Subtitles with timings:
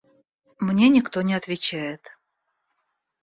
[0.57, 2.17] Мне никто не отвечает.